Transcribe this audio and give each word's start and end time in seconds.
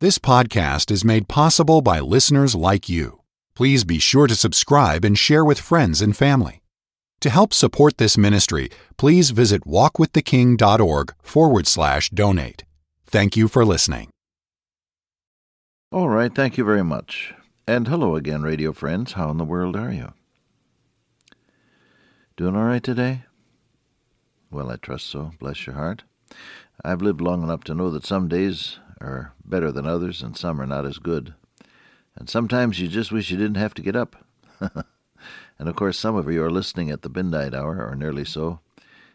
This 0.00 0.16
podcast 0.16 0.92
is 0.92 1.04
made 1.04 1.26
possible 1.26 1.80
by 1.80 1.98
listeners 1.98 2.54
like 2.54 2.88
you. 2.88 3.18
Please 3.56 3.82
be 3.82 3.98
sure 3.98 4.28
to 4.28 4.36
subscribe 4.36 5.04
and 5.04 5.18
share 5.18 5.44
with 5.44 5.58
friends 5.58 6.00
and 6.00 6.16
family. 6.16 6.62
To 7.18 7.28
help 7.28 7.52
support 7.52 7.98
this 7.98 8.16
ministry, 8.16 8.70
please 8.96 9.30
visit 9.30 9.62
walkwiththeking.org 9.64 11.14
forward 11.20 11.66
slash 11.66 12.10
donate. 12.10 12.62
Thank 13.06 13.36
you 13.36 13.48
for 13.48 13.64
listening. 13.64 14.10
All 15.90 16.08
right, 16.08 16.32
thank 16.32 16.56
you 16.56 16.64
very 16.64 16.84
much. 16.84 17.34
And 17.66 17.88
hello 17.88 18.14
again, 18.14 18.42
radio 18.42 18.72
friends. 18.72 19.14
How 19.14 19.32
in 19.32 19.36
the 19.38 19.44
world 19.44 19.74
are 19.74 19.92
you? 19.92 20.12
Doing 22.36 22.54
all 22.54 22.62
right 22.62 22.84
today? 22.84 23.24
Well, 24.48 24.70
I 24.70 24.76
trust 24.76 25.06
so. 25.06 25.32
Bless 25.40 25.66
your 25.66 25.74
heart. 25.74 26.04
I've 26.84 27.02
lived 27.02 27.20
long 27.20 27.42
enough 27.42 27.64
to 27.64 27.74
know 27.74 27.90
that 27.90 28.06
some 28.06 28.28
days 28.28 28.78
are 29.00 29.32
better 29.44 29.70
than 29.70 29.86
others 29.86 30.22
and 30.22 30.36
some 30.36 30.60
are 30.60 30.66
not 30.66 30.84
as 30.84 30.98
good. 30.98 31.34
And 32.16 32.28
sometimes 32.28 32.80
you 32.80 32.88
just 32.88 33.12
wish 33.12 33.30
you 33.30 33.36
didn't 33.36 33.56
have 33.56 33.74
to 33.74 33.82
get 33.82 33.94
up. 33.94 34.16
and 34.60 35.68
of 35.68 35.76
course, 35.76 35.98
some 35.98 36.16
of 36.16 36.30
you 36.30 36.42
are 36.42 36.50
listening 36.50 36.90
at 36.90 37.02
the 37.02 37.08
midnight 37.08 37.54
hour, 37.54 37.86
or 37.86 37.94
nearly 37.94 38.24
so, 38.24 38.58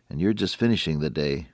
and 0.10 0.22
you're 0.22 0.34
just 0.34 0.55
finishing 0.55 1.00
the 1.00 1.10
day, 1.10 1.48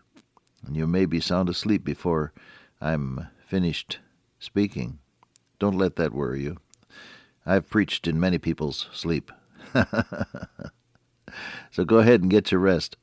and 0.65 0.77
you 0.77 0.85
may 0.85 1.05
be 1.05 1.19
sound 1.19 1.49
asleep 1.49 1.83
before 1.83 2.33
I'm 2.79 3.27
finished 3.47 3.97
speaking. 4.39 4.99
Don't 5.57 5.77
let 5.77 5.95
that 5.95 6.13
worry 6.13 6.43
you. 6.43 6.57
I've 7.45 7.69
preached 7.69 8.07
in 8.07 8.19
many 8.19 8.37
people's 8.37 8.87
sleep. 8.93 9.31
so 11.71 11.83
go 11.83 11.97
ahead 11.97 12.21
and 12.21 12.29
get 12.29 12.51
your 12.51 12.61
rest. 12.61 12.95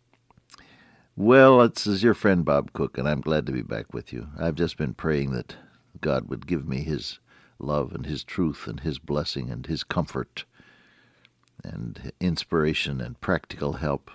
Well, 1.18 1.66
this 1.66 1.86
is 1.86 2.02
your 2.02 2.12
friend 2.12 2.44
Bob 2.44 2.74
Cook, 2.74 2.98
and 2.98 3.08
I'm 3.08 3.22
glad 3.22 3.46
to 3.46 3.52
be 3.52 3.62
back 3.62 3.94
with 3.94 4.12
you. 4.12 4.28
I've 4.38 4.54
just 4.54 4.76
been 4.76 4.92
praying 4.92 5.30
that 5.30 5.56
God 6.02 6.28
would 6.28 6.46
give 6.46 6.68
me 6.68 6.82
His 6.82 7.20
love 7.58 7.94
and 7.94 8.04
His 8.04 8.22
truth 8.22 8.66
and 8.66 8.80
His 8.80 8.98
blessing 8.98 9.50
and 9.50 9.64
His 9.64 9.82
comfort 9.82 10.44
and 11.64 12.12
inspiration 12.20 13.00
and 13.00 13.18
practical 13.18 13.74
help 13.74 14.10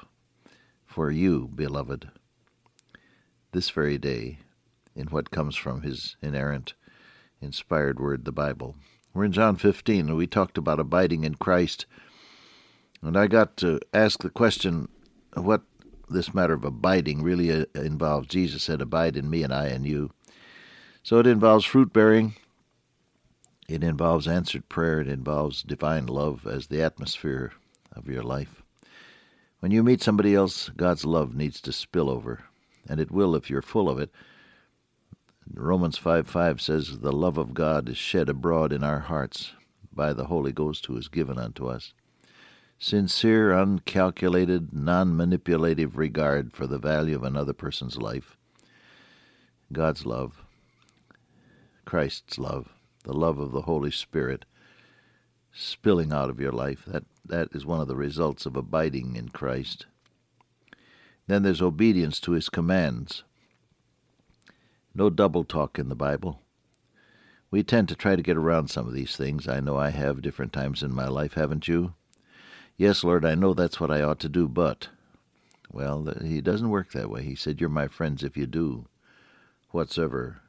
for 0.85 1.09
you, 1.09 1.49
beloved, 1.55 2.11
this 3.51 3.71
very 3.71 3.97
day 3.97 4.37
in 4.95 5.07
what 5.07 5.31
comes 5.31 5.55
from 5.55 5.81
His 5.81 6.17
inerrant, 6.21 6.75
inspired 7.41 7.99
word, 7.99 8.25
the 8.25 8.31
Bible. 8.31 8.75
We're 9.11 9.25
in 9.25 9.31
John 9.31 9.55
15, 9.55 10.07
and 10.09 10.17
we 10.17 10.27
talked 10.27 10.55
about 10.55 10.79
abiding 10.79 11.23
in 11.23 11.33
Christ. 11.33 11.87
And 13.01 13.17
I 13.17 13.25
got 13.25 13.57
to 13.57 13.79
ask 13.91 14.19
the 14.19 14.29
question 14.29 14.87
what 15.33 15.63
this 16.11 16.33
matter 16.33 16.53
of 16.53 16.63
abiding 16.63 17.23
really 17.23 17.51
uh, 17.51 17.65
involves. 17.75 18.27
Jesus 18.27 18.63
said, 18.63 18.81
Abide 18.81 19.17
in 19.17 19.29
me, 19.29 19.43
and 19.43 19.53
I 19.53 19.69
in 19.69 19.83
you. 19.83 20.11
So 21.03 21.17
it 21.17 21.27
involves 21.27 21.65
fruit 21.65 21.91
bearing, 21.91 22.35
it 23.67 23.83
involves 23.83 24.27
answered 24.27 24.69
prayer, 24.69 25.01
it 25.01 25.07
involves 25.07 25.63
divine 25.63 26.05
love 26.05 26.45
as 26.45 26.67
the 26.67 26.81
atmosphere 26.81 27.53
of 27.95 28.07
your 28.07 28.23
life. 28.23 28.61
When 29.59 29.71
you 29.71 29.83
meet 29.83 30.01
somebody 30.03 30.35
else, 30.35 30.69
God's 30.69 31.05
love 31.05 31.35
needs 31.35 31.61
to 31.61 31.71
spill 31.71 32.09
over, 32.09 32.43
and 32.87 32.99
it 32.99 33.11
will 33.11 33.35
if 33.35 33.49
you're 33.49 33.61
full 33.61 33.89
of 33.89 33.99
it. 33.99 34.11
Romans 35.53 35.97
5 35.97 36.27
5 36.27 36.61
says, 36.61 36.99
The 36.99 37.11
love 37.11 37.37
of 37.37 37.53
God 37.53 37.89
is 37.89 37.97
shed 37.97 38.29
abroad 38.29 38.71
in 38.71 38.83
our 38.83 38.99
hearts 38.99 39.53
by 39.91 40.13
the 40.13 40.25
Holy 40.25 40.51
Ghost 40.51 40.85
who 40.85 40.97
is 40.97 41.07
given 41.07 41.37
unto 41.37 41.67
us 41.67 41.93
sincere, 42.81 43.53
uncalculated, 43.53 44.73
non 44.73 45.15
manipulative 45.15 45.97
regard 45.97 46.51
for 46.51 46.65
the 46.65 46.79
value 46.79 47.15
of 47.15 47.23
another 47.23 47.53
person's 47.53 47.95
life, 47.95 48.35
God's 49.71 50.05
love, 50.05 50.43
Christ's 51.85 52.39
love, 52.39 52.69
the 53.03 53.13
love 53.13 53.37
of 53.37 53.51
the 53.51 53.61
Holy 53.61 53.91
Spirit 53.91 54.45
spilling 55.53 56.11
out 56.11 56.29
of 56.29 56.39
your 56.39 56.51
life. 56.51 56.83
That, 56.87 57.03
that 57.23 57.49
is 57.51 57.65
one 57.65 57.81
of 57.81 57.87
the 57.87 57.95
results 57.95 58.45
of 58.45 58.55
abiding 58.55 59.15
in 59.15 59.29
Christ. 59.29 59.85
Then 61.27 61.43
there's 61.43 61.61
obedience 61.61 62.19
to 62.21 62.31
his 62.31 62.49
commands. 62.49 63.23
No 64.95 65.09
double 65.09 65.43
talk 65.43 65.77
in 65.77 65.87
the 65.87 65.95
Bible. 65.95 66.41
We 67.51 67.63
tend 67.63 67.89
to 67.89 67.95
try 67.95 68.15
to 68.15 68.23
get 68.23 68.37
around 68.37 68.69
some 68.69 68.87
of 68.87 68.93
these 68.93 69.15
things. 69.15 69.47
I 69.47 69.59
know 69.59 69.77
I 69.77 69.89
have 69.89 70.21
different 70.21 70.51
times 70.51 70.81
in 70.81 70.93
my 70.93 71.07
life, 71.07 71.33
haven't 71.33 71.67
you? 71.67 71.93
Yes, 72.81 73.03
Lord, 73.03 73.25
I 73.25 73.35
know 73.35 73.53
that's 73.53 73.79
what 73.79 73.91
I 73.91 74.01
ought 74.01 74.19
to 74.21 74.27
do, 74.27 74.47
but. 74.47 74.87
Well, 75.71 76.11
he 76.19 76.41
doesn't 76.41 76.71
work 76.71 76.93
that 76.93 77.11
way. 77.11 77.21
He 77.21 77.35
said, 77.35 77.61
You're 77.61 77.69
my 77.69 77.87
friends 77.87 78.23
if 78.23 78.35
you 78.35 78.47
do 78.47 78.87
whatsoever 79.69 80.41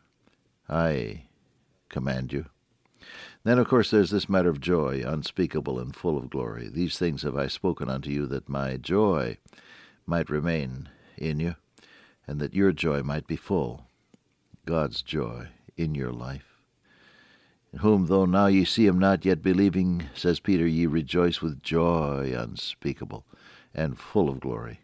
I 0.67 1.25
command 1.91 2.33
you. 2.33 2.47
Then, 3.45 3.59
of 3.59 3.69
course, 3.69 3.91
there's 3.91 4.09
this 4.09 4.31
matter 4.31 4.49
of 4.49 4.63
joy, 4.63 5.03
unspeakable 5.05 5.79
and 5.79 5.95
full 5.95 6.17
of 6.17 6.31
glory. 6.31 6.71
These 6.71 6.97
things 6.97 7.21
have 7.21 7.37
I 7.37 7.49
spoken 7.49 7.91
unto 7.91 8.09
you, 8.09 8.25
that 8.29 8.49
my 8.49 8.79
joy 8.79 9.37
might 10.07 10.31
remain 10.31 10.89
in 11.19 11.39
you, 11.39 11.57
and 12.27 12.41
that 12.41 12.55
your 12.55 12.73
joy 12.73 13.03
might 13.03 13.27
be 13.27 13.37
full. 13.37 13.89
God's 14.65 15.03
joy 15.03 15.49
in 15.77 15.95
your 15.95 16.13
life 16.13 16.52
in 17.73 17.79
whom, 17.79 18.07
though 18.07 18.27
now 18.27 18.47
ye 18.47 18.65
see 18.65 18.87
him 18.87 18.99
not 18.99 19.25
yet 19.25 19.43
believing, 19.43 20.09
says 20.15 20.41
Peter, 20.41 20.67
ye 20.67 20.87
rejoice 20.87 21.41
with 21.41 21.63
joy 21.63 22.35
unspeakable 22.37 23.25
and 23.75 23.99
full 23.99 24.29
of 24.29 24.41
glory. 24.41 24.81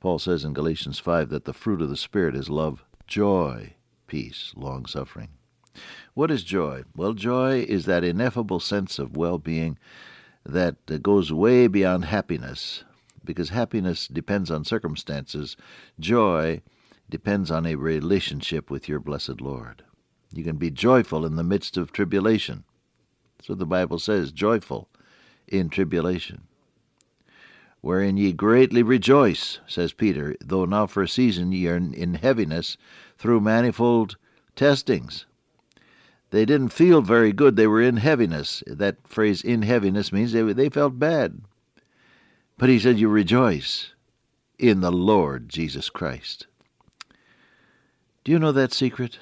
Paul 0.00 0.18
says 0.18 0.44
in 0.44 0.52
Galatians 0.52 0.98
5 0.98 1.28
that 1.28 1.44
the 1.44 1.52
fruit 1.52 1.82
of 1.82 1.90
the 1.90 1.96
Spirit 1.96 2.34
is 2.34 2.48
love, 2.48 2.84
joy, 3.06 3.74
peace, 4.06 4.52
long 4.56 4.86
suffering. 4.86 5.28
What 6.14 6.30
is 6.30 6.42
joy? 6.44 6.84
Well, 6.96 7.12
joy 7.12 7.60
is 7.68 7.84
that 7.84 8.04
ineffable 8.04 8.60
sense 8.60 8.98
of 8.98 9.16
well 9.16 9.38
being 9.38 9.78
that 10.44 11.02
goes 11.02 11.32
way 11.32 11.66
beyond 11.66 12.06
happiness, 12.06 12.84
because 13.24 13.50
happiness 13.50 14.08
depends 14.08 14.50
on 14.50 14.64
circumstances. 14.64 15.56
Joy 16.00 16.62
depends 17.10 17.50
on 17.50 17.66
a 17.66 17.74
relationship 17.74 18.70
with 18.70 18.88
your 18.88 19.00
blessed 19.00 19.40
Lord. 19.40 19.84
You 20.32 20.44
can 20.44 20.56
be 20.56 20.70
joyful 20.70 21.24
in 21.24 21.36
the 21.36 21.44
midst 21.44 21.76
of 21.76 21.92
tribulation. 21.92 22.64
That's 23.36 23.48
what 23.48 23.58
the 23.58 23.66
Bible 23.66 23.98
says 23.98 24.32
joyful 24.32 24.88
in 25.46 25.68
tribulation. 25.68 26.42
Wherein 27.80 28.16
ye 28.16 28.32
greatly 28.32 28.82
rejoice, 28.82 29.60
says 29.66 29.92
Peter, 29.92 30.36
though 30.44 30.64
now 30.64 30.86
for 30.86 31.02
a 31.02 31.08
season 31.08 31.52
ye 31.52 31.68
are 31.68 31.76
in 31.76 32.14
heaviness 32.14 32.76
through 33.16 33.40
manifold 33.40 34.16
testings. 34.56 35.26
They 36.30 36.44
didn't 36.44 36.70
feel 36.70 37.00
very 37.00 37.32
good. 37.32 37.56
They 37.56 37.66
were 37.66 37.80
in 37.80 37.98
heaviness. 37.98 38.62
That 38.66 39.06
phrase, 39.06 39.42
in 39.42 39.62
heaviness, 39.62 40.12
means 40.12 40.32
they, 40.32 40.42
they 40.52 40.68
felt 40.68 40.98
bad. 40.98 41.40
But 42.58 42.68
he 42.68 42.78
said, 42.78 42.98
You 42.98 43.08
rejoice 43.08 43.94
in 44.58 44.80
the 44.80 44.92
Lord 44.92 45.48
Jesus 45.48 45.88
Christ. 45.88 46.46
Do 48.24 48.32
you 48.32 48.38
know 48.38 48.52
that 48.52 48.74
secret? 48.74 49.18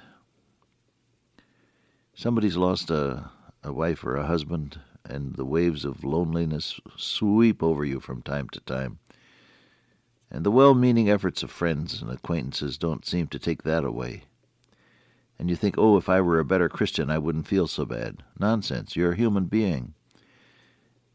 Somebody's 2.19 2.57
lost 2.57 2.91
a, 2.91 3.31
a 3.63 3.75
wife 3.75 4.03
or 4.03 4.17
a 4.17 4.27
husband, 4.27 4.81
and 5.05 5.35
the 5.35 5.45
waves 5.45 5.85
of 5.85 6.03
loneliness 6.03 6.81
sweep 6.97 7.63
over 7.63 7.85
you 7.85 8.01
from 8.01 8.23
time 8.23 8.49
to 8.53 8.61
time. 8.61 8.99
And 10.31 10.43
the 10.43 10.51
well 10.51 10.73
meaning 10.73 11.11
efforts 11.11 11.43
of 11.43 11.51
friends 11.51 12.01
and 12.01 12.11
acquaintances 12.11 12.79
don't 12.79 13.05
seem 13.05 13.27
to 13.27 13.39
take 13.39 13.65
that 13.65 13.85
away. 13.85 14.25
And 15.39 15.51
you 15.51 15.57
think, 15.57 15.75
oh, 15.77 15.99
if 15.99 16.09
I 16.09 16.23
were 16.23 16.39
a 16.39 16.45
better 16.45 16.71
Christian, 16.71 17.11
I 17.11 17.19
wouldn't 17.19 17.47
feel 17.47 17.67
so 17.67 17.85
bad. 17.85 18.23
Nonsense. 18.41 18.97
You're 18.97 19.13
a 19.13 19.17
human 19.17 19.45
being. 19.45 19.93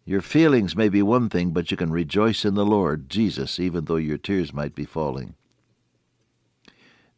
Your 0.06 0.22
feelings 0.22 0.76
may 0.76 0.88
be 0.88 1.02
one 1.02 1.30
thing, 1.30 1.50
but 1.50 1.72
you 1.72 1.78
can 1.78 1.92
rejoice 1.92 2.46
in 2.46 2.54
the 2.54 2.66
Lord 2.66 3.10
Jesus, 3.10 3.60
even 3.60 3.86
though 3.86 3.96
your 3.96 4.20
tears 4.20 4.54
might 4.54 4.76
be 4.76 4.86
falling. 4.86 5.34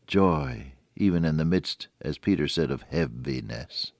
Joy 0.07 0.72
even 0.95 1.25
in 1.25 1.37
the 1.37 1.45
midst, 1.45 1.87
as 2.01 2.17
Peter 2.17 2.47
said, 2.47 2.71
of 2.71 2.83
heaviness. 2.83 3.91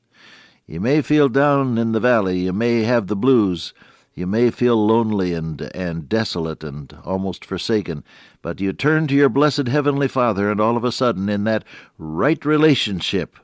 You 0.65 0.79
may 0.79 1.01
feel 1.01 1.29
down 1.29 1.77
in 1.77 1.91
the 1.91 2.00
valley, 2.00 2.39
you 2.39 2.53
may 2.53 2.83
have 2.83 3.07
the 3.07 3.15
blues, 3.15 3.73
you 4.15 4.27
may 4.27 4.51
feel 4.51 4.85
lonely 4.85 5.33
and, 5.33 5.62
and 5.75 6.07
desolate 6.07 6.63
and 6.63 6.95
almost 7.03 7.44
forsaken, 7.44 8.03
but 8.41 8.62
you 8.62 8.71
turn 8.71 9.07
to 9.07 9.15
your 9.15 9.29
blessed 9.29 9.68
Heavenly 9.68 10.07
Father, 10.07 10.51
and 10.51 10.62
all 10.62 10.77
of 10.77 10.83
a 10.83 10.91
sudden, 10.91 11.29
in 11.29 11.44
that 11.45 11.65
right 11.97 12.44
relationship 12.45 13.38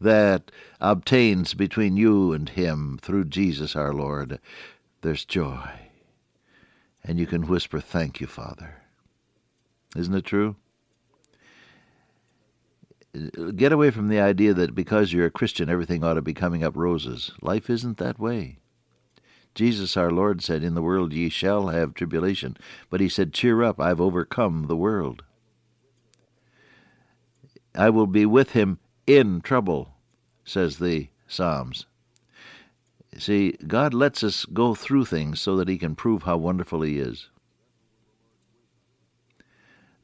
that 0.00 0.50
obtains 0.80 1.54
between 1.54 1.96
you 1.96 2.32
and 2.32 2.48
Him 2.48 2.98
through 3.00 3.26
Jesus 3.26 3.76
our 3.76 3.92
Lord, 3.92 4.40
there's 5.02 5.24
joy. 5.24 5.70
And 7.04 7.18
you 7.18 7.26
can 7.26 7.46
whisper, 7.46 7.80
Thank 7.80 8.20
you, 8.20 8.26
Father. 8.26 8.82
Isn't 9.94 10.14
it 10.14 10.24
true? 10.24 10.56
Get 13.54 13.72
away 13.72 13.90
from 13.90 14.08
the 14.08 14.20
idea 14.20 14.54
that 14.54 14.74
because 14.74 15.12
you're 15.12 15.26
a 15.26 15.30
Christian, 15.30 15.68
everything 15.68 16.04
ought 16.04 16.14
to 16.14 16.22
be 16.22 16.34
coming 16.34 16.62
up 16.62 16.76
roses. 16.76 17.32
Life 17.40 17.70
isn't 17.70 17.98
that 17.98 18.18
way. 18.18 18.58
Jesus 19.54 19.96
our 19.96 20.10
Lord 20.10 20.42
said, 20.42 20.62
In 20.62 20.74
the 20.74 20.82
world 20.82 21.12
ye 21.12 21.28
shall 21.28 21.68
have 21.68 21.94
tribulation. 21.94 22.56
But 22.90 23.00
he 23.00 23.08
said, 23.08 23.32
Cheer 23.32 23.62
up, 23.62 23.80
I've 23.80 24.00
overcome 24.00 24.66
the 24.66 24.76
world. 24.76 25.22
I 27.74 27.90
will 27.90 28.06
be 28.06 28.26
with 28.26 28.50
him 28.52 28.78
in 29.06 29.40
trouble, 29.40 29.94
says 30.44 30.78
the 30.78 31.08
Psalms. 31.26 31.86
See, 33.18 33.52
God 33.66 33.94
lets 33.94 34.22
us 34.22 34.44
go 34.44 34.74
through 34.74 35.06
things 35.06 35.40
so 35.40 35.56
that 35.56 35.68
He 35.68 35.78
can 35.78 35.94
prove 35.94 36.24
how 36.24 36.36
wonderful 36.36 36.82
He 36.82 36.98
is. 36.98 37.30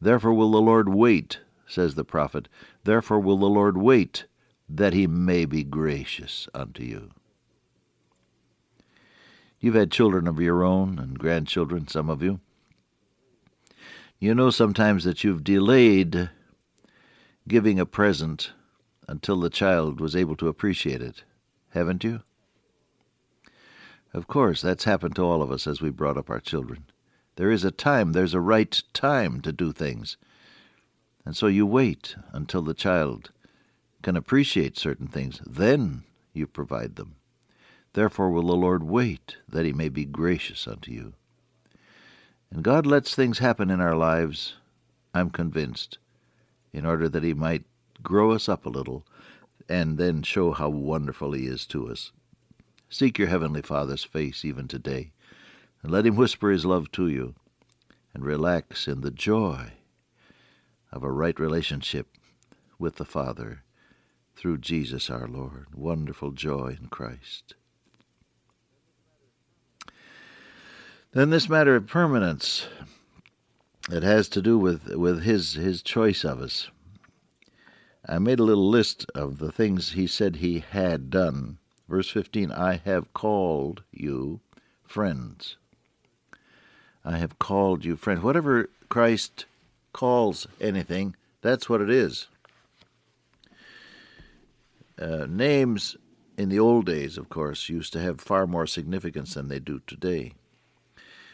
Therefore 0.00 0.35
will 0.35 0.50
the 0.50 0.61
Lord 0.61 0.88
wait, 0.88 1.41
says 1.72 1.94
the 1.94 2.04
prophet. 2.04 2.48
Therefore 2.84 3.20
will 3.20 3.38
the 3.38 3.46
Lord 3.46 3.76
wait, 3.76 4.26
that 4.69 4.92
He 4.92 5.06
may 5.06 5.44
be 5.44 5.64
gracious 5.64 6.48
unto 6.54 6.82
you. 6.82 7.10
You've 9.60 9.74
had 9.74 9.90
children 9.90 10.26
of 10.26 10.40
your 10.40 10.64
own 10.64 10.98
and 10.98 11.19
grandchildren, 11.19 11.86
some 11.86 12.10
of 12.10 12.22
you. 12.22 12.40
You 14.19 14.34
know 14.34 14.50
sometimes 14.50 15.04
that 15.04 15.24
you've 15.24 15.44
delayed 15.44 16.30
giving 17.48 17.80
a 17.80 17.86
present 17.86 18.52
until 19.08 19.40
the 19.40 19.50
child 19.50 20.00
was 20.00 20.14
able 20.14 20.36
to 20.36 20.48
appreciate 20.48 21.02
it, 21.02 21.25
haven't 21.70 22.04
you? 22.04 22.22
Of 24.14 24.26
course, 24.26 24.60
that's 24.60 24.84
happened 24.84 25.16
to 25.16 25.22
all 25.22 25.42
of 25.42 25.50
us 25.50 25.66
as 25.66 25.80
we 25.80 25.90
brought 25.90 26.16
up 26.16 26.28
our 26.28 26.40
children. 26.40 26.84
There 27.36 27.50
is 27.50 27.64
a 27.64 27.70
time, 27.70 28.12
there's 28.12 28.34
a 28.34 28.40
right 28.40 28.82
time 28.92 29.40
to 29.40 29.52
do 29.52 29.72
things. 29.72 30.16
And 31.24 31.36
so 31.36 31.46
you 31.46 31.66
wait 31.66 32.16
until 32.32 32.62
the 32.62 32.74
child 32.74 33.30
can 34.02 34.16
appreciate 34.16 34.76
certain 34.76 35.06
things. 35.06 35.40
Then 35.46 36.02
you 36.32 36.46
provide 36.46 36.96
them. 36.96 37.16
Therefore 37.92 38.30
will 38.30 38.46
the 38.46 38.56
Lord 38.56 38.82
wait, 38.82 39.36
that 39.48 39.64
he 39.64 39.72
may 39.72 39.88
be 39.88 40.04
gracious 40.04 40.66
unto 40.66 40.90
you. 40.90 41.12
And 42.50 42.64
God 42.64 42.86
lets 42.86 43.14
things 43.14 43.38
happen 43.38 43.70
in 43.70 43.80
our 43.80 43.96
lives, 43.96 44.56
I'm 45.14 45.30
convinced, 45.30 45.98
in 46.72 46.84
order 46.84 47.08
that 47.08 47.22
he 47.22 47.34
might 47.34 47.64
grow 48.02 48.32
us 48.32 48.48
up 48.48 48.66
a 48.66 48.70
little 48.70 49.06
and 49.68 49.98
then 49.98 50.22
show 50.22 50.52
how 50.52 50.68
wonderful 50.68 51.32
he 51.32 51.46
is 51.46 51.66
to 51.66 51.88
us. 51.88 52.12
Seek 52.92 53.18
your 53.18 53.28
Heavenly 53.28 53.62
Father's 53.62 54.04
face 54.04 54.44
even 54.44 54.68
today, 54.68 55.12
and 55.82 55.90
let 55.90 56.04
Him 56.04 56.14
whisper 56.14 56.50
His 56.50 56.66
love 56.66 56.92
to 56.92 57.08
you, 57.08 57.34
and 58.12 58.22
relax 58.22 58.86
in 58.86 59.00
the 59.00 59.10
joy 59.10 59.72
of 60.92 61.02
a 61.02 61.10
right 61.10 61.38
relationship 61.38 62.08
with 62.78 62.96
the 62.96 63.04
Father 63.04 63.62
through 64.36 64.58
Jesus 64.58 65.10
our 65.10 65.26
Lord. 65.26 65.66
Wonderful 65.74 66.32
joy 66.32 66.76
in 66.80 66.88
Christ. 66.88 67.54
Then 71.12 71.30
this 71.30 71.48
matter 71.48 71.76
of 71.76 71.86
permanence, 71.86 72.66
it 73.90 74.02
has 74.02 74.28
to 74.30 74.42
do 74.42 74.58
with, 74.58 74.94
with 74.94 75.22
his, 75.22 75.54
his 75.54 75.82
choice 75.82 76.24
of 76.24 76.40
us. 76.40 76.70
I 78.06 78.18
made 78.18 78.40
a 78.40 78.44
little 78.44 78.68
list 78.68 79.06
of 79.14 79.38
the 79.38 79.52
things 79.52 79.92
he 79.92 80.06
said 80.06 80.36
he 80.36 80.64
had 80.70 81.10
done 81.10 81.58
Verse 81.92 82.08
15 82.08 82.50
I 82.52 82.80
have 82.86 83.12
called 83.12 83.82
you 83.92 84.40
friends. 84.82 85.58
I 87.04 87.18
have 87.18 87.38
called 87.38 87.84
you 87.84 87.96
friends. 87.96 88.22
Whatever 88.22 88.70
Christ 88.88 89.44
calls 89.92 90.46
anything, 90.60 91.16
that's 91.40 91.68
what 91.68 91.80
it 91.80 91.90
is. 91.90 92.28
Uh, 94.98 95.26
names 95.28 95.96
in 96.36 96.48
the 96.48 96.58
old 96.58 96.86
days, 96.86 97.18
of 97.18 97.28
course, 97.28 97.68
used 97.68 97.92
to 97.92 98.00
have 98.00 98.20
far 98.20 98.46
more 98.46 98.66
significance 98.66 99.34
than 99.34 99.48
they 99.48 99.58
do 99.58 99.80
today. 99.86 100.32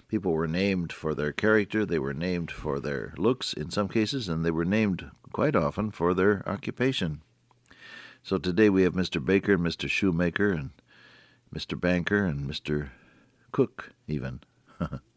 People 0.08 0.32
were 0.32 0.49
named 0.49 0.93
for 0.93 1.14
their 1.14 1.32
character, 1.32 1.84
they 1.84 1.99
were 1.99 2.14
named 2.14 2.50
for 2.50 2.81
their 2.81 3.12
looks 3.19 3.52
in 3.52 3.70
some 3.70 3.88
cases, 3.88 4.28
and 4.28 4.44
they 4.44 4.50
were 4.50 4.64
named 4.64 5.10
quite 5.32 5.55
often 5.55 5.90
for 5.90 6.14
their 6.14 6.43
occupation. 6.49 7.22
So 8.22 8.38
today 8.38 8.70
we 8.70 8.82
have 8.82 8.94
Mr. 8.94 9.25
Baker 9.25 9.55
and 9.55 9.62
Mr. 9.62 9.88
Shoemaker 9.88 10.50
and 10.50 10.70
Mr. 11.55 11.78
Banker 11.78 12.25
and 12.25 12.49
Mr. 12.49 12.90
Cook, 13.52 13.93
even. 14.06 14.40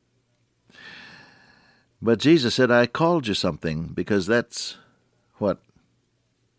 but 2.02 2.20
Jesus 2.20 2.56
said, 2.56 2.72
I 2.72 2.86
called 2.88 3.28
you 3.28 3.34
something 3.34 3.92
because 3.94 4.26
that's 4.28 4.78
what 5.38 5.60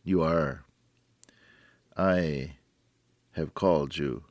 you 0.05 0.23
are. 0.23 0.65
I 1.97 2.53
have 3.33 3.55
called 3.55 3.97
you 3.97 4.25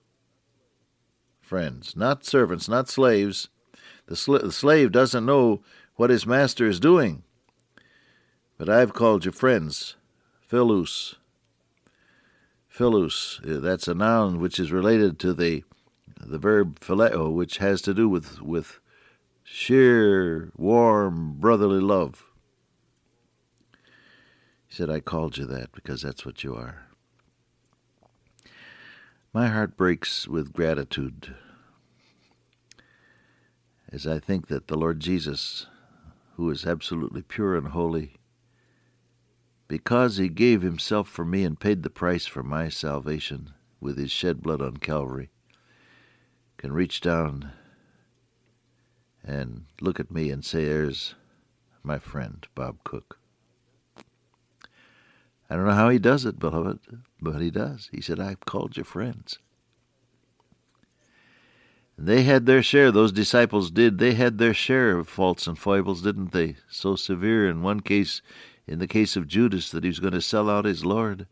friends, 1.39 1.95
not 1.97 2.25
servants, 2.25 2.69
not 2.69 2.87
slaves. 2.87 3.49
The, 4.05 4.15
sl- 4.15 4.37
the 4.37 4.51
slave 4.51 4.91
doesn't 4.91 5.25
know 5.25 5.61
what 5.95 6.09
his 6.09 6.25
master 6.25 6.65
is 6.65 6.79
doing. 6.79 7.23
But 8.57 8.69
I've 8.69 8.93
called 8.93 9.25
you 9.25 9.31
friends, 9.31 9.95
philos, 10.47 11.15
philos, 12.69 13.41
uh, 13.43 13.59
that's 13.59 13.87
a 13.87 13.93
noun 13.93 14.39
which 14.39 14.59
is 14.59 14.71
related 14.71 15.19
to 15.19 15.33
the 15.33 15.63
the 16.23 16.37
verb 16.37 16.79
phileo, 16.79 17.33
which 17.33 17.57
has 17.57 17.81
to 17.81 17.93
do 17.93 18.07
with 18.07 18.41
with 18.41 18.79
sheer, 19.43 20.51
warm, 20.55 21.33
brotherly 21.39 21.81
love. 21.81 22.25
He 24.67 24.75
said, 24.75 24.89
I 24.89 24.99
called 24.99 25.37
you 25.37 25.45
that 25.45 25.71
because 25.71 26.01
that's 26.01 26.25
what 26.25 26.43
you 26.43 26.55
are. 26.55 26.87
My 29.33 29.47
heart 29.47 29.77
breaks 29.77 30.27
with 30.27 30.53
gratitude 30.53 31.35
as 33.91 34.07
I 34.07 34.19
think 34.19 34.47
that 34.47 34.67
the 34.67 34.77
Lord 34.77 34.99
Jesus, 35.01 35.67
who 36.35 36.49
is 36.49 36.65
absolutely 36.65 37.21
pure 37.21 37.55
and 37.55 37.67
holy, 37.67 38.15
because 39.67 40.17
he 40.17 40.29
gave 40.29 40.61
himself 40.61 41.07
for 41.09 41.25
me 41.25 41.43
and 41.43 41.59
paid 41.59 41.83
the 41.83 41.89
price 41.89 42.25
for 42.25 42.43
my 42.43 42.69
salvation 42.69 43.51
with 43.81 43.97
his 43.97 44.11
shed 44.11 44.41
blood 44.41 44.61
on 44.61 44.77
Calvary, 44.77 45.29
can 46.57 46.71
reach 46.71 47.01
down 47.01 47.51
and 49.23 49.65
look 49.79 49.99
at 49.99 50.11
me 50.11 50.29
and 50.29 50.43
say, 50.43 50.65
There's 50.65 51.15
my 51.83 51.99
friend, 51.99 52.47
Bob 52.55 52.83
Cook. 52.83 53.19
I 55.49 55.55
don't 55.55 55.65
know 55.65 55.73
how 55.73 55.89
he 55.89 55.99
does 55.99 56.25
it, 56.25 56.39
beloved, 56.39 56.79
but 57.21 57.41
he 57.41 57.51
does. 57.51 57.89
He 57.91 57.99
said, 57.99 58.19
I've 58.19 58.39
called 58.41 58.77
you 58.77 58.85
friends. 58.85 59.37
And 61.97 62.07
they 62.07 62.23
had 62.23 62.45
their 62.45 62.63
share, 62.63 62.91
those 62.91 63.11
disciples 63.11 63.69
did. 63.69 63.97
They 63.97 64.13
had 64.13 64.37
their 64.37 64.53
share 64.53 64.97
of 64.97 65.09
faults 65.09 65.47
and 65.47 65.59
foibles, 65.59 66.01
didn't 66.01 66.31
they? 66.31 66.55
So 66.69 66.95
severe. 66.95 67.49
In 67.49 67.61
one 67.61 67.81
case, 67.81 68.21
in 68.65 68.79
the 68.79 68.87
case 68.87 69.15
of 69.15 69.27
Judas, 69.27 69.69
that 69.71 69.83
he 69.83 69.89
was 69.89 69.99
going 69.99 70.13
to 70.13 70.21
sell 70.21 70.49
out 70.49 70.65
his 70.65 70.85
Lord. 70.85 71.27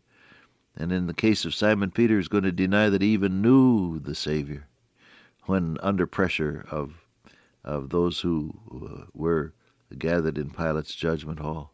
And 0.76 0.92
in 0.92 1.08
the 1.08 1.14
case 1.14 1.46
of 1.46 1.56
Simon 1.56 1.90
Peter, 1.90 2.18
he's 2.18 2.28
going 2.28 2.44
to 2.44 2.52
deny 2.52 2.90
that 2.90 3.02
he 3.02 3.10
even 3.10 3.42
knew 3.42 4.00
the 4.00 4.16
Savior 4.16 4.68
when 5.46 5.78
under 5.82 6.06
pressure 6.06 6.66
of, 6.70 7.06
of 7.70 7.90
those 7.90 8.22
who 8.22 8.54
uh, 8.74 9.06
were 9.14 9.54
gathered 9.98 10.38
in 10.38 10.50
Pilate's 10.50 10.96
judgment 10.96 11.40
hall. 11.40 11.74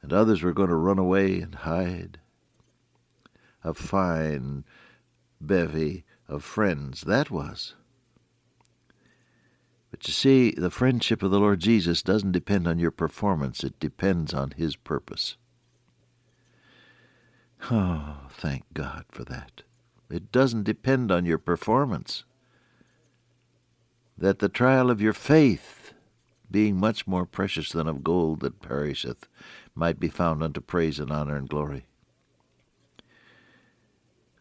And 0.00 0.12
others 0.12 0.42
were 0.42 0.52
going 0.52 0.68
to 0.68 0.76
run 0.76 0.98
away 0.98 1.40
and 1.40 1.54
hide. 1.54 2.18
A 3.62 3.74
fine 3.74 4.64
bevy 5.40 6.04
of 6.28 6.42
friends 6.42 7.02
that 7.02 7.30
was. 7.30 7.74
But 9.90 10.08
you 10.08 10.12
see, 10.12 10.52
the 10.52 10.70
friendship 10.70 11.22
of 11.22 11.30
the 11.30 11.38
Lord 11.38 11.60
Jesus 11.60 12.02
doesn't 12.02 12.32
depend 12.32 12.66
on 12.66 12.78
your 12.78 12.90
performance, 12.90 13.62
it 13.62 13.78
depends 13.78 14.34
on 14.34 14.52
His 14.52 14.76
purpose. 14.76 15.36
Oh, 17.70 18.26
thank 18.28 18.64
God 18.74 19.04
for 19.12 19.22
that. 19.22 19.62
It 20.10 20.32
doesn't 20.32 20.64
depend 20.64 21.12
on 21.12 21.24
your 21.24 21.38
performance. 21.38 22.24
That 24.16 24.38
the 24.38 24.48
trial 24.48 24.90
of 24.90 25.00
your 25.00 25.12
faith, 25.12 25.92
being 26.50 26.76
much 26.76 27.06
more 27.06 27.26
precious 27.26 27.72
than 27.72 27.88
of 27.88 28.04
gold 28.04 28.40
that 28.40 28.60
perisheth, 28.60 29.28
might 29.74 29.98
be 29.98 30.08
found 30.08 30.42
unto 30.42 30.60
praise 30.60 30.98
and 30.98 31.10
honor 31.10 31.36
and 31.36 31.48
glory. 31.48 31.86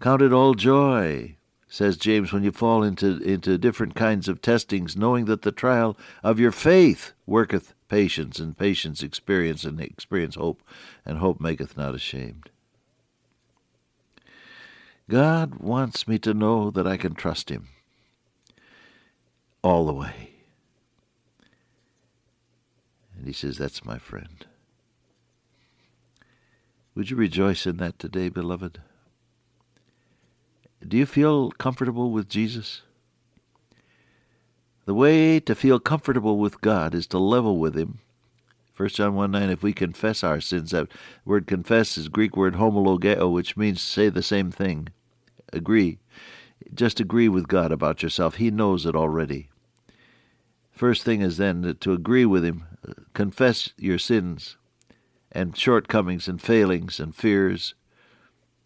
Count 0.01 0.21
it 0.21 0.33
all 0.33 0.55
joy, 0.55 1.37
says 1.67 1.95
James, 1.95 2.33
when 2.33 2.43
you 2.43 2.51
fall 2.51 2.83
into, 2.83 3.17
into 3.21 3.57
different 3.57 3.95
kinds 3.95 4.27
of 4.27 4.41
testings, 4.41 4.97
knowing 4.97 5.25
that 5.25 5.43
the 5.43 5.51
trial 5.51 5.97
of 6.23 6.39
your 6.39 6.51
faith 6.51 7.13
worketh 7.25 7.73
patience, 7.87 8.39
and 8.39 8.57
patience 8.57 9.03
experience, 9.03 9.63
and 9.63 9.79
experience 9.79 10.35
hope, 10.35 10.63
and 11.05 11.19
hope 11.19 11.39
maketh 11.39 11.77
not 11.77 11.93
ashamed. 11.93 12.49
God 15.09 15.55
wants 15.55 16.07
me 16.07 16.17
to 16.19 16.33
know 16.33 16.71
that 16.71 16.87
I 16.87 16.97
can 16.97 17.13
trust 17.13 17.49
Him 17.49 17.67
all 19.63 19.85
the 19.85 19.93
way. 19.93 20.31
And 23.15 23.27
He 23.27 23.33
says, 23.33 23.57
That's 23.57 23.85
my 23.85 23.97
friend. 23.97 24.45
Would 26.95 27.09
you 27.09 27.15
rejoice 27.15 27.65
in 27.65 27.77
that 27.77 27.99
today, 27.99 28.29
beloved? 28.29 28.81
Do 30.85 30.97
you 30.97 31.05
feel 31.05 31.51
comfortable 31.51 32.11
with 32.11 32.27
Jesus? 32.27 32.81
The 34.85 34.95
way 34.95 35.39
to 35.39 35.53
feel 35.53 35.79
comfortable 35.79 36.37
with 36.37 36.59
God 36.59 36.95
is 36.95 37.05
to 37.07 37.19
level 37.19 37.57
with 37.57 37.77
Him. 37.77 37.99
1 38.75 38.89
John 38.89 39.13
1 39.13 39.29
9, 39.29 39.49
if 39.51 39.61
we 39.61 39.73
confess 39.73 40.23
our 40.23 40.41
sins, 40.41 40.71
that 40.71 40.87
word 41.23 41.45
confess 41.45 41.97
is 41.99 42.07
Greek 42.07 42.35
word 42.35 42.55
homologeo, 42.55 43.31
which 43.31 43.55
means 43.55 43.79
say 43.79 44.09
the 44.09 44.23
same 44.23 44.49
thing. 44.49 44.87
Agree. 45.53 45.99
Just 46.73 46.99
agree 46.99 47.29
with 47.29 47.47
God 47.47 47.71
about 47.71 48.01
yourself. 48.01 48.35
He 48.35 48.49
knows 48.49 48.87
it 48.87 48.95
already. 48.95 49.50
First 50.81 51.03
thing 51.03 51.21
is 51.21 51.37
then 51.37 51.77
to 51.79 51.93
agree 51.93 52.25
with 52.25 52.43
Him, 52.43 52.63
confess 53.13 53.69
your 53.77 53.99
sins 53.99 54.57
and 55.31 55.55
shortcomings 55.55 56.27
and 56.27 56.41
failings 56.41 56.99
and 56.99 57.15
fears 57.15 57.75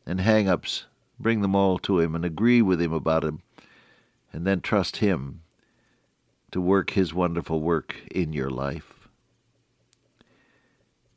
and 0.05 0.22
hang 0.22 0.48
ups. 0.48 0.86
Bring 1.19 1.41
them 1.41 1.55
all 1.55 1.77
to 1.79 2.00
Him 2.00 2.15
and 2.15 2.24
agree 2.24 2.62
with 2.62 2.81
Him 2.81 2.93
about 2.93 3.25
Him, 3.25 3.41
and 4.31 4.48
then 4.48 4.62
trust 4.62 4.95
Him 4.95 5.41
to 6.51 6.62
work 6.62 6.91
His 6.91 7.13
wonderful 7.13 7.60
work 7.60 7.98
in 8.10 8.31
your 8.31 8.50
life. 8.50 9.10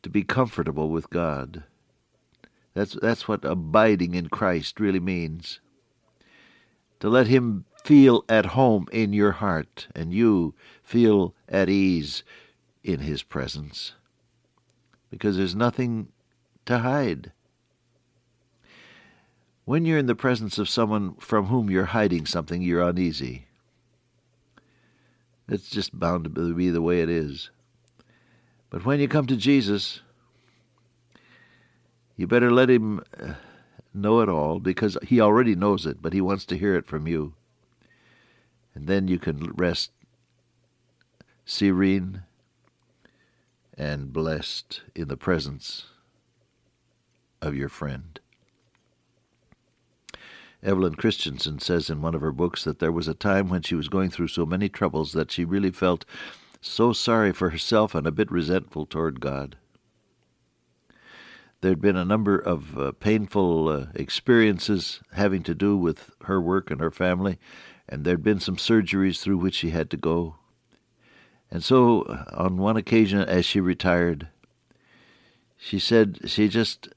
To 0.02 0.10
be 0.10 0.24
comfortable 0.24 0.88
with 0.88 1.10
God. 1.10 1.62
That's, 2.74 2.94
that's 2.94 3.28
what 3.28 3.44
abiding 3.44 4.16
in 4.16 4.30
Christ 4.30 4.80
really 4.80 4.98
means. 4.98 5.60
To 6.98 7.08
let 7.08 7.28
Him 7.28 7.66
feel 7.88 8.22
at 8.28 8.44
home 8.44 8.86
in 8.92 9.14
your 9.14 9.32
heart 9.32 9.88
and 9.94 10.12
you 10.12 10.54
feel 10.82 11.34
at 11.48 11.70
ease 11.70 12.22
in 12.84 13.00
His 13.00 13.22
presence. 13.22 13.94
Because 15.08 15.38
there's 15.38 15.54
nothing 15.54 16.08
to 16.66 16.80
hide. 16.80 17.32
When 19.64 19.86
you're 19.86 19.96
in 19.96 20.04
the 20.04 20.14
presence 20.14 20.58
of 20.58 20.68
someone 20.68 21.14
from 21.14 21.46
whom 21.46 21.70
you're 21.70 21.86
hiding 21.86 22.26
something, 22.26 22.60
you're 22.60 22.86
uneasy. 22.86 23.46
It's 25.48 25.70
just 25.70 25.98
bound 25.98 26.24
to 26.24 26.54
be 26.54 26.68
the 26.68 26.82
way 26.82 27.00
it 27.00 27.08
is. 27.08 27.48
But 28.68 28.84
when 28.84 29.00
you 29.00 29.08
come 29.08 29.26
to 29.28 29.36
Jesus, 29.36 30.02
you 32.16 32.26
better 32.26 32.50
let 32.50 32.68
him 32.68 33.00
uh, 33.18 33.32
know 33.94 34.20
it 34.20 34.28
all 34.28 34.60
because 34.60 34.98
he 35.04 35.22
already 35.22 35.54
knows 35.54 35.86
it, 35.86 36.02
but 36.02 36.12
he 36.12 36.20
wants 36.20 36.44
to 36.44 36.58
hear 36.58 36.76
it 36.76 36.86
from 36.86 37.06
you. 37.06 37.32
And 38.74 38.86
then 38.86 39.08
you 39.08 39.18
can 39.18 39.52
rest 39.56 39.90
serene 41.44 42.22
and 43.76 44.12
blessed 44.12 44.82
in 44.94 45.08
the 45.08 45.16
presence 45.16 45.86
of 47.40 47.54
your 47.54 47.68
friend. 47.68 48.20
Evelyn 50.62 50.96
Christenson 50.96 51.60
says 51.60 51.88
in 51.88 52.02
one 52.02 52.14
of 52.14 52.20
her 52.20 52.32
books 52.32 52.64
that 52.64 52.80
there 52.80 52.90
was 52.90 53.06
a 53.06 53.14
time 53.14 53.48
when 53.48 53.62
she 53.62 53.76
was 53.76 53.88
going 53.88 54.10
through 54.10 54.28
so 54.28 54.44
many 54.44 54.68
troubles 54.68 55.12
that 55.12 55.30
she 55.30 55.44
really 55.44 55.70
felt 55.70 56.04
so 56.60 56.92
sorry 56.92 57.32
for 57.32 57.50
herself 57.50 57.94
and 57.94 58.06
a 58.06 58.12
bit 58.12 58.30
resentful 58.30 58.84
toward 58.84 59.20
God. 59.20 59.56
There'd 61.60 61.80
been 61.80 61.96
a 61.96 62.04
number 62.04 62.38
of 62.38 62.78
uh, 62.78 62.92
painful 62.92 63.68
uh, 63.68 63.86
experiences 63.94 65.00
having 65.12 65.42
to 65.44 65.54
do 65.54 65.76
with 65.76 66.10
her 66.24 66.40
work 66.40 66.70
and 66.70 66.80
her 66.80 66.90
family, 66.90 67.38
and 67.88 68.04
there'd 68.04 68.22
been 68.22 68.40
some 68.40 68.56
surgeries 68.56 69.20
through 69.20 69.38
which 69.38 69.54
she 69.54 69.70
had 69.70 69.90
to 69.90 69.96
go. 69.96 70.36
And 71.50 71.64
so, 71.64 72.02
uh, 72.02 72.24
on 72.34 72.58
one 72.58 72.76
occasion, 72.76 73.20
as 73.20 73.46
she 73.46 73.60
retired, 73.60 74.28
she 75.56 75.78
said 75.78 76.20
she 76.26 76.48
just 76.48 76.88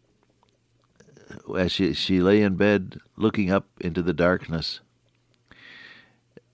as 1.58 1.72
she, 1.72 1.94
she 1.94 2.20
lay 2.20 2.42
in 2.42 2.56
bed 2.56 3.00
looking 3.16 3.52
up 3.52 3.68
into 3.80 4.02
the 4.02 4.14
darkness, 4.14 4.82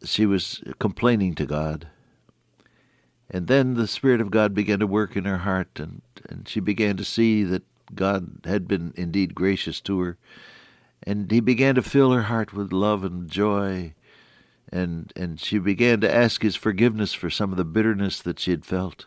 she 0.03 0.25
was 0.25 0.62
complaining 0.79 1.36
to 1.36 1.46
God. 1.46 1.88
And 3.29 3.48
then 3.48 3.74
the 3.74 3.88
Spirit 3.88 4.22
of 4.22 4.32
God 4.32 4.53
began 4.53 4.79
to 4.79 4.88
work 4.88 5.17
in 5.17 5.25
her 5.25 5.39
heart, 5.39 5.79
and, 5.79 6.01
and 6.29 6.48
she 6.48 6.60
began 6.60 6.96
to 6.98 7.03
see 7.03 7.44
that 7.44 7.63
God 7.94 8.41
had 8.46 8.67
been 8.67 8.94
indeed 8.96 9.36
gracious 9.36 9.82
to 9.82 10.00
her. 10.00 10.17
And 11.03 11.29
He 11.29 11.39
began 11.39 11.75
to 11.75 11.82
fill 11.82 12.12
her 12.12 12.24
heart 12.24 12.53
with 12.53 12.72
love 12.72 13.03
and 13.03 13.29
joy, 13.29 13.94
and, 14.71 15.12
and 15.15 15.39
she 15.39 15.59
began 15.59 16.01
to 16.01 16.13
ask 16.13 16.41
His 16.41 16.55
forgiveness 16.55 17.13
for 17.13 17.29
some 17.29 17.51
of 17.51 17.57
the 17.57 17.65
bitterness 17.65 18.21
that 18.21 18.39
she 18.39 18.51
had 18.51 18.65
felt. 18.65 19.05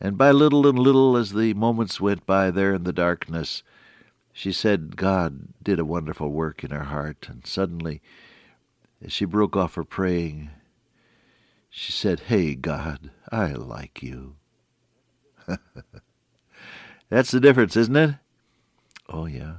And 0.00 0.18
by 0.18 0.30
little 0.30 0.66
and 0.66 0.78
little, 0.78 1.16
as 1.16 1.32
the 1.32 1.54
moments 1.54 2.00
went 2.00 2.26
by 2.26 2.50
there 2.50 2.74
in 2.74 2.84
the 2.84 2.92
darkness, 2.92 3.62
she 4.32 4.52
said 4.52 4.96
God 4.96 5.48
did 5.62 5.78
a 5.78 5.84
wonderful 5.84 6.28
work 6.30 6.62
in 6.62 6.70
her 6.70 6.84
heart, 6.84 7.26
and 7.30 7.46
suddenly, 7.46 8.02
as 9.02 9.12
she 9.12 9.24
broke 9.24 9.56
off 9.56 9.76
her 9.76 9.84
praying, 9.84 10.50
she 11.70 11.92
said, 11.92 12.20
Hey, 12.20 12.54
God, 12.54 13.10
I 13.32 13.52
like 13.52 14.02
you. 14.02 14.36
That's 17.08 17.30
the 17.30 17.40
difference, 17.40 17.76
isn't 17.76 17.96
it? 17.96 18.14
Oh, 19.08 19.26
yeah. 19.26 19.56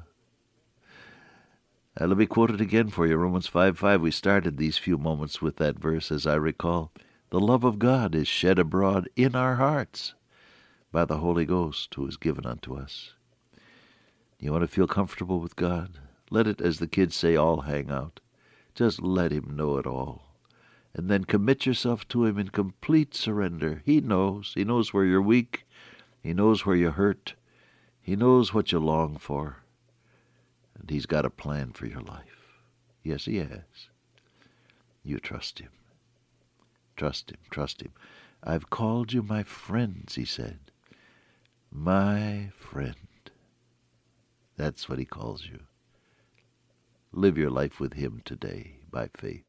Uh, 1.99 2.05
let 2.05 2.17
me 2.17 2.27
quote 2.27 2.51
it 2.51 2.61
again 2.61 2.89
for 2.89 3.07
you 3.07 3.15
Romans 3.17 3.47
5 3.47 3.79
5. 3.79 4.01
We 4.01 4.11
started 4.11 4.57
these 4.57 4.77
few 4.77 4.99
moments 4.99 5.41
with 5.41 5.55
that 5.55 5.79
verse, 5.79 6.11
as 6.11 6.27
I 6.27 6.35
recall. 6.35 6.91
The 7.31 7.39
love 7.39 7.63
of 7.63 7.79
God 7.79 8.13
is 8.13 8.27
shed 8.27 8.59
abroad 8.59 9.09
in 9.15 9.35
our 9.35 9.55
hearts 9.55 10.13
by 10.91 11.05
the 11.05 11.17
Holy 11.17 11.43
Ghost 11.45 11.95
who 11.95 12.05
is 12.05 12.15
given 12.15 12.45
unto 12.45 12.75
us. 12.75 13.13
You 14.39 14.51
want 14.51 14.61
to 14.61 14.67
feel 14.67 14.85
comfortable 14.85 15.39
with 15.39 15.55
God? 15.55 15.97
Let 16.29 16.45
it, 16.45 16.61
as 16.61 16.77
the 16.77 16.87
kids 16.87 17.15
say, 17.15 17.35
all 17.35 17.61
hang 17.61 17.89
out. 17.89 18.19
Just 18.75 19.01
let 19.01 19.31
Him 19.31 19.55
know 19.55 19.77
it 19.77 19.87
all. 19.87 20.21
And 20.93 21.09
then 21.09 21.25
commit 21.25 21.65
yourself 21.65 22.07
to 22.09 22.25
Him 22.25 22.37
in 22.37 22.49
complete 22.49 23.15
surrender. 23.15 23.81
He 23.85 24.01
knows. 24.01 24.51
He 24.53 24.63
knows 24.63 24.93
where 24.93 25.05
you're 25.05 25.21
weak. 25.21 25.65
He 26.21 26.33
knows 26.33 26.63
where 26.63 26.75
you 26.75 26.91
hurt. 26.91 27.33
He 27.99 28.15
knows 28.15 28.53
what 28.53 28.71
you 28.71 28.77
long 28.77 29.17
for. 29.17 29.63
And 30.79 30.89
He's 30.89 31.05
got 31.05 31.25
a 31.25 31.29
plan 31.29 31.71
for 31.71 31.85
your 31.85 32.01
life. 32.01 32.59
Yes, 33.03 33.25
He 33.25 33.37
has. 33.37 33.89
You 35.03 35.19
trust 35.19 35.59
Him. 35.59 35.71
Trust 36.95 37.31
Him. 37.31 37.37
Trust 37.49 37.81
Him. 37.81 37.93
I've 38.43 38.69
called 38.69 39.13
you 39.13 39.23
my 39.23 39.43
friends, 39.43 40.15
He 40.15 40.25
said. 40.25 40.59
My 41.71 42.51
friend. 42.57 42.95
That's 44.57 44.89
what 44.89 44.97
he 44.97 45.05
calls 45.05 45.45
you. 45.45 45.59
Live 47.11 47.37
your 47.37 47.51
life 47.51 47.79
with 47.79 47.93
him 47.93 48.21
today 48.25 48.77
by 48.91 49.09
faith. 49.15 49.45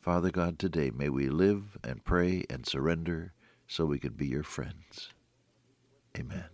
Father 0.00 0.30
God, 0.30 0.58
today 0.58 0.90
may 0.90 1.08
we 1.08 1.28
live 1.28 1.78
and 1.82 2.04
pray 2.04 2.44
and 2.50 2.66
surrender 2.66 3.32
so 3.68 3.86
we 3.86 3.98
can 3.98 4.12
be 4.12 4.26
your 4.26 4.42
friends. 4.42 5.10
Amen. 6.18 6.53